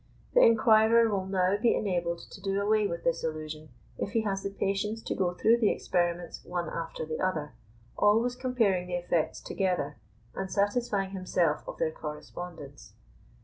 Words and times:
The 0.33 0.41
inquirer 0.41 1.11
will 1.11 1.27
now 1.27 1.57
be 1.61 1.75
enabled 1.75 2.21
to 2.31 2.41
do 2.41 2.59
away 2.59 2.87
with 2.87 3.03
this 3.03 3.23
illusion 3.23 3.69
if 3.99 4.13
he 4.13 4.21
has 4.21 4.41
the 4.41 4.49
patience 4.49 4.99
to 5.03 5.13
go 5.13 5.35
through 5.35 5.59
the 5.59 5.69
experiments 5.69 6.43
one 6.43 6.71
after 6.71 7.05
the 7.05 7.19
other, 7.21 7.53
always 7.99 8.35
comparing 8.35 8.87
the 8.87 8.95
effects 8.95 9.39
together, 9.41 9.97
and 10.33 10.49
satisfying 10.51 11.11
himself 11.11 11.63
of 11.67 11.77
their 11.77 11.91
correspondence. 11.91 12.93